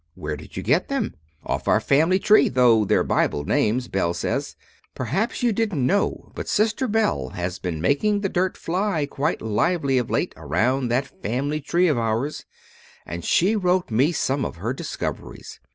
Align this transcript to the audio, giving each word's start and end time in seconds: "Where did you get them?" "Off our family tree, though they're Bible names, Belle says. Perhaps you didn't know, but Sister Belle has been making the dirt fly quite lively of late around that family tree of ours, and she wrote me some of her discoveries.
"Where 0.15 0.35
did 0.35 0.57
you 0.57 0.63
get 0.63 0.87
them?" 0.87 1.13
"Off 1.45 1.67
our 1.67 1.79
family 1.79 2.17
tree, 2.17 2.49
though 2.49 2.85
they're 2.85 3.03
Bible 3.03 3.43
names, 3.45 3.87
Belle 3.87 4.15
says. 4.15 4.55
Perhaps 4.95 5.43
you 5.43 5.53
didn't 5.53 5.85
know, 5.85 6.31
but 6.33 6.47
Sister 6.47 6.87
Belle 6.87 7.29
has 7.35 7.59
been 7.59 7.79
making 7.79 8.21
the 8.21 8.27
dirt 8.27 8.57
fly 8.57 9.05
quite 9.05 9.43
lively 9.43 9.99
of 9.99 10.09
late 10.09 10.33
around 10.35 10.87
that 10.87 11.21
family 11.21 11.61
tree 11.61 11.87
of 11.87 11.99
ours, 11.99 12.45
and 13.05 13.23
she 13.23 13.55
wrote 13.55 13.91
me 13.91 14.11
some 14.11 14.43
of 14.43 14.55
her 14.55 14.73
discoveries. 14.73 15.59